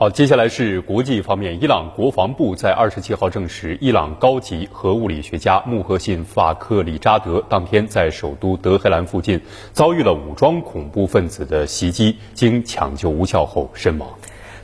[0.00, 1.60] 好，接下来是国际方面。
[1.60, 9.40] 伊朗国防部在二十七号证实，伊朗高级核物理学家穆赫信·法克里扎德当天在首都德黑兰附近
[9.72, 14.08] 遭遇了武装恐怖分子的袭击，经抢救无效后身亡。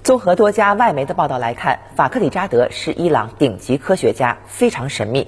[0.04, 5.26] 综合多家外媒的报道来看，法克里扎德是伊朗顶级科学家，非常神秘。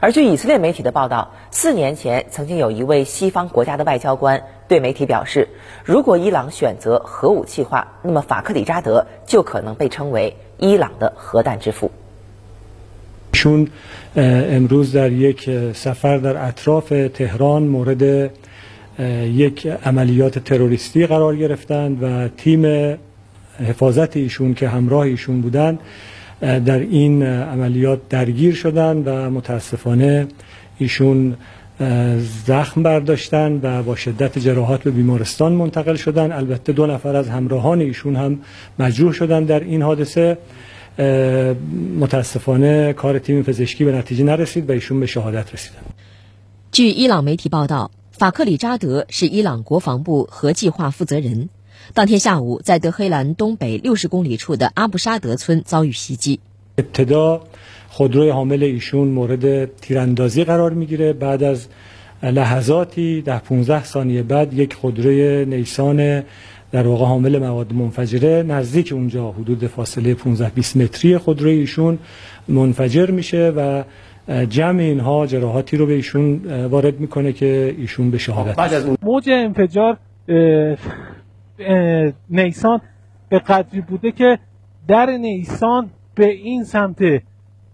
[0.00, 5.47] 而据以色列媒体的报道，四年前曾经有一位西方国家的外交官对媒体表示，
[5.83, 11.91] 如果伊朗选择核武器化，那么法克里扎德就可能被称为伊朗的核弹之父。
[13.31, 13.67] چون
[14.15, 18.31] امروز در یک سفر در اطراف تهران مورد
[19.33, 22.97] یک عملیات تروریستی قرار گرفتند و تیم
[23.59, 25.79] حفاظت ایشون که همراه ایشون بودند
[26.41, 30.27] در این عملیات درگیر شدند و متاسفانه
[30.77, 31.35] ایشون
[32.47, 37.79] زخم برداشتن و با شدت جراحات به بیمارستان منتقل شدن البته دو نفر از همراهان
[37.79, 38.39] ایشون هم
[38.79, 40.37] مجروح شدن در این حادثه
[41.99, 45.81] متاسفانه کار تیم پزشکی به نتیجه نرسید و ایشون به شهادت رسیدن
[46.71, 51.49] 据伊朗媒体报道，法克里扎德是伊朗国防部核计划负责人。
[51.93, 56.39] 当天下午，在德黑兰东北六十公里处的阿布沙德村遭遇袭击。
[56.78, 57.40] ابتدا
[57.88, 61.12] خودروی حامل ایشون مورد تیراندازی قرار می‌گیره.
[61.12, 61.68] بعد از
[62.22, 66.22] لحظاتی در 15 ثانیه بعد یک خودروی نیسان
[66.72, 71.98] در واقع حامل مواد منفجره نزدیک اونجا حدود فاصله 15 20 متری خودروی ایشون
[72.48, 73.82] منفجر میشه و
[74.48, 76.40] جمع اینها جراحاتی رو به ایشون
[76.70, 79.96] وارد می‌کنه که ایشون به شهادت بعد از موج انفجار
[82.30, 82.80] نیسان
[83.28, 84.38] به قدری بوده که
[84.88, 86.97] در نیسان به این سمت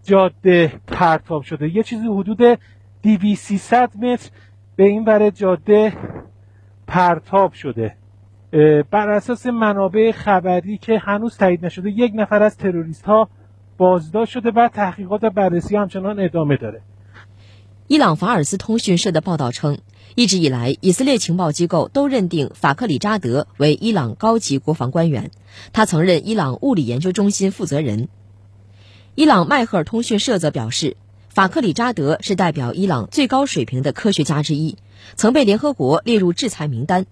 [0.04, 2.60] جاده پرتاب شده یه چیزی حدود
[3.04, 4.30] 200 متر
[4.76, 5.94] به این ور جاده
[6.88, 7.96] پرتاب شده
[8.92, 13.30] بر اساس منابع خبری که هنوز تایید نشده یک نفر از تروریست ها
[13.78, 16.82] بازداشت شده و تحقیقات و بررسی همچنان ادامه داره
[17.92, 19.80] 伊朗法尔斯通讯社的报道称，
[20.14, 25.32] 一直以来，以色列情报机构都认定法克里扎德为伊朗高级国防官员。
[25.74, 28.08] 他曾任伊朗物理研究中心负责人。
[29.17, 30.97] 伊朗迈赫尔通讯社则表示，
[31.29, 34.77] 法克里扎德是代表伊朗最高水平的科学家之一，
[35.15, 37.07] 曾被联合国列入制裁名单。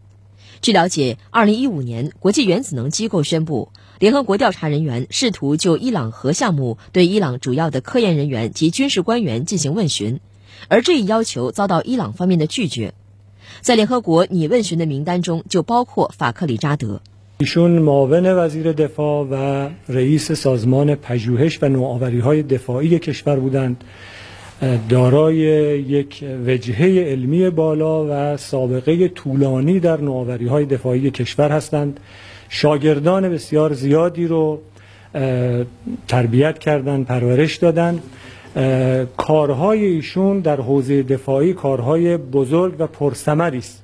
[0.62, 3.68] 据了解，2015年，国际原子能机构宣布，
[4.00, 10.18] 联合国调查人员试图就伊朗核项目对伊朗主要的科研人员及军事官员进行问询。
[10.66, 12.94] 而这一要求遭到伊朗方面的拒绝，
[13.60, 17.00] 在联合国拟问询的名单中就包括法克里扎德。
[17.42, 23.84] ایشون معاون وزیر دفاع و رئیس سازمان پژوهش و نوآوری های دفاعی کشور بودند.
[24.88, 25.36] دارای
[25.80, 32.00] یک وجهه علمی بالا و سابقه طولانی در نوآوری های دفاعی کشور هستند.
[32.48, 34.60] شاگردان بسیار زیادی رو
[36.09, 38.03] تربیت کردند پرورش دادند
[39.16, 43.82] کارهای ایشون در حوزه دفاعی کارهای بزرگ و پرثمری است.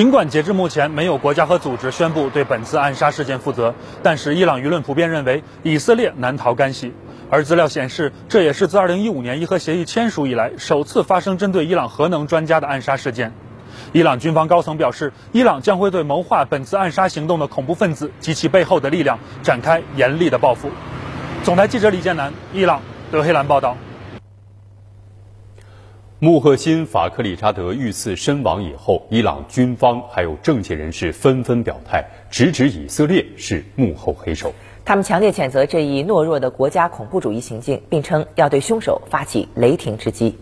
[0.00, 6.94] 尽管截至目前没有国家和组织宣布对本次暗杀事件负责，但是伊朗舆论普遍认为以色列难逃干系。
[7.28, 13.34] 而资料显示，这也是自2015年伊核协议签署以来首次发生针对伊朗核能专家的暗杀事件。
[13.92, 20.70] 伊朗军方高层表示，伊朗将会对谋划本次暗杀行动的恐怖分子及其背后的力量展开严厉的报复。
[21.44, 22.80] 总台记者李建南，伊朗。
[23.12, 23.76] 德黑兰报道：
[26.22, 34.52] 穆赫辛·法克里扎德遇刺身亡以后，伊朗军方还有政界人士纷纷表态，直指以色列是幕后黑手。
[34.84, 40.36] 他们强烈谴责这一懦弱的国家恐怖主义行径，并称要对凶手发起雷霆之击。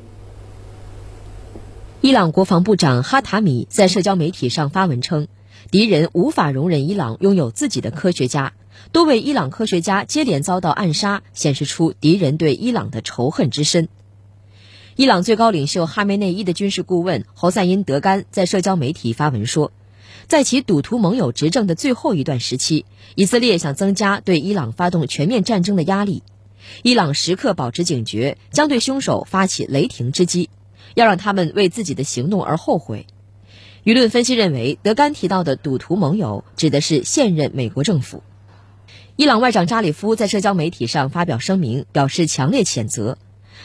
[2.00, 5.28] 伊朗国防部长哈塔米在社交媒体上发文称，
[5.71, 8.53] 敌人无法容忍伊朗拥有自己的科学家。
[8.91, 13.89] 多位伊朗科学家接连遭到暗杀，显示出敌人对伊朗的仇恨之深。
[14.98, 19.70] 伊朗最高领袖哈梅内伊的军事顾问侯赛因德甘在社交媒体发文说，
[20.26, 26.24] 在其赌徒盟友执政的最后一段时期，以色列想增加对伊朗发动全面战争的压力。
[26.83, 30.50] 伊朗时刻保持警觉，将对凶手发起雷霆之击，
[30.97, 33.06] 要让他们为自己的行动而后悔。
[33.84, 38.24] 舆论分析认为，德甘提到的赌徒盟友指的是现任美国政府。
[39.15, 43.16] 伊朗外长扎里夫在社交媒体上发表声明，表示强烈谴责。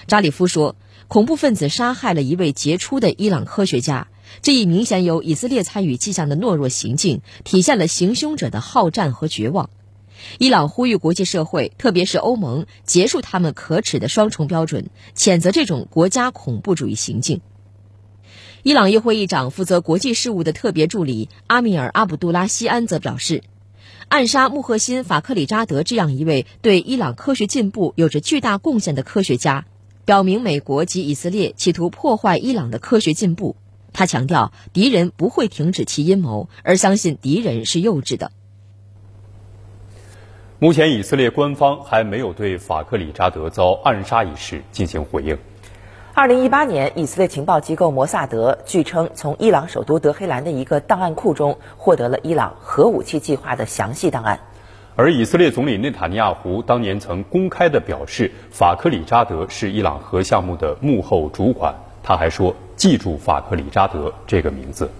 [0.07, 0.75] 扎里夫说
[1.07, 4.07] ：“恐怖分子杀害了一位杰出的伊朗科学家，
[4.41, 9.69] 这一明显有以色列参与迹象的懦弱行径，体现了行凶者的好战和绝望。”
[10.39, 17.41] 伊朗呼吁国际社会，特别是欧盟，结束他们可耻的双重标准，谴责这种国家恐怖主义行径。
[18.61, 23.43] 伊朗议会议长负责国际事务的特别助理阿米尔·阿卜杜拉西安则表示。
[24.07, 29.65] 暗杀穆赫辛·法克里扎德这样一位对伊朗科学进步有着巨大贡献的科学家，
[30.05, 33.55] 表明美国及以色列企图破坏伊朗的科学进步。
[33.93, 38.31] 他强调，敌人不会停止其阴谋，而相信敌人是幼稚的。
[40.59, 45.37] 目前，以色列官方还没有对法克里扎德遭暗杀一事进行回应。
[46.13, 54.39] 二零一八年，以色列情报机构摩萨德据称从伊朗首都德黑兰的一个档案库中获得了伊朗核武器计划的详细档案。
[54.95, 61.73] 而以色列总理内塔尼亚胡当年曾公开的表示，法克里扎德是伊朗核项目的幕后主管。
[62.03, 64.91] 他还说：“记住法克里扎德这个名字。”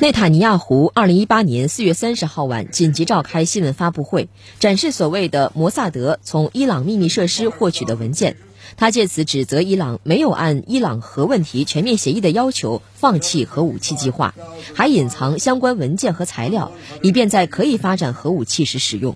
[0.00, 4.28] 内塔尼亚胡二零一八年四月三十号晚紧急召开新闻发布会，
[4.58, 8.36] 展示所谓的摩萨德从伊朗秘密设施获取的文件。
[8.75, 14.33] 他借此指责伊朗没有按伊朗核问题全面协议的要求放弃核武器计划，
[14.73, 19.15] 还隐藏相关文件和材料，以便在可以发展核武器时使用。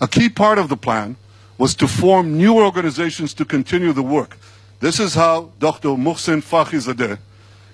[0.00, 1.16] A key part of the plan
[1.56, 4.36] was to form new organizations to continue the work.
[4.80, 5.96] This is how Dr.
[5.96, 7.18] Mohsen Fakhrizadeh,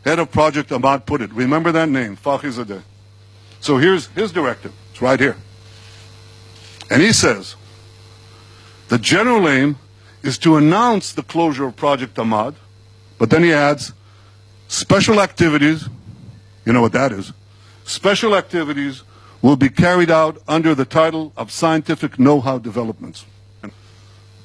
[0.05, 1.31] head of Project Ahmad, put it.
[1.35, 2.81] Remember that name, Fakhrizadeh.
[3.61, 4.73] So here's his directive.
[4.93, 5.37] It's right here.
[6.91, 7.57] And he says,
[8.89, 9.77] the general aim
[10.24, 12.56] is to announce the closure of Project Ahmad,
[13.18, 13.94] but then he adds,
[14.68, 15.88] special activities,
[16.66, 17.34] you know what that is,
[17.86, 19.04] special activities
[19.42, 23.26] will be carried out under the title of scientific know-how developments.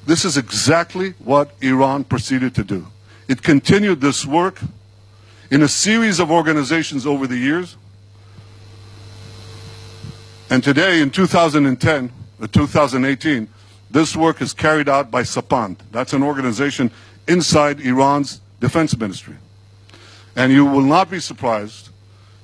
[0.05, 2.87] This is exactly what Iran proceeded to do.
[3.27, 4.61] It continued this work
[5.49, 7.75] in a series of organizations over the years.
[10.49, 13.47] And today, in 2010, or 2018,
[13.95, 15.77] this work is carried out by Sapand.
[15.93, 16.91] That's an organization
[17.29, 19.35] inside Iran's defense ministry.
[20.35, 21.91] And you will not be surprised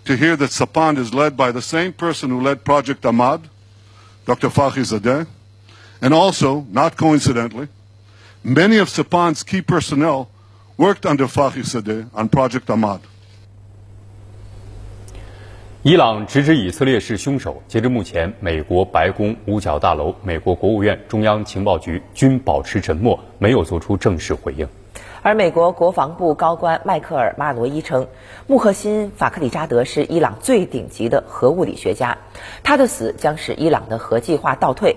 [0.05, 3.49] to hear that Sapand is led by the same person who led Project Ahmad,
[4.25, 4.47] Dr.
[4.47, 5.27] Fakhi Zadeh,
[6.01, 7.67] and also, not coincidentally,
[8.45, 10.29] many of Sapand's key personnel
[10.77, 13.01] worked under Fakhi Zadeh on Project Ahmad.
[15.83, 17.63] 伊朗直指以色列是凶手。
[17.67, 24.67] 截至目前，美国白宫、五角大楼、美国国务院、中央情报局均保持沉默，没有做出正式回应。
[25.23, 28.07] 而美国国防部高官迈克尔·马尔罗伊称，
[28.45, 32.15] 穆赫辛·法克里扎德是伊朗最顶级的核物理学家，
[32.61, 34.95] 他的死将使伊朗的核计划倒退。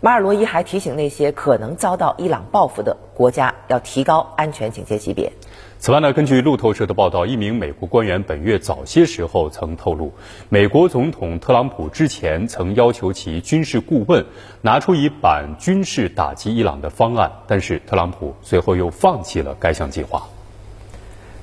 [0.00, 5.32] 马尔罗伊还提醒那些可能遭到伊朗报复的国家，要提高安全警戒级别。
[5.80, 10.12] 此外呢，根据路透社的报道，一名美国官员本月早些时候曾透露，
[10.50, 14.22] 美国总统特朗普之前曾要求其军事顾问
[14.60, 20.22] 拿出一版军事打击伊朗的方案，但是特朗普随后又放弃了该项计划。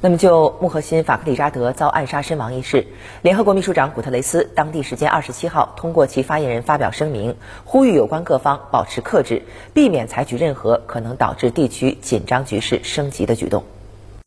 [0.01, 2.85] 那么，就穆赫辛·法克里扎德遭暗杀身亡一事，
[3.23, 7.35] 联合国秘书长古特雷斯当地时间二十七号通过其发言人发表声明，
[7.65, 9.41] 呼吁有关各方保持克制，
[9.73, 13.63] 避免采取任何可能导致地区紧张局势升级的举动。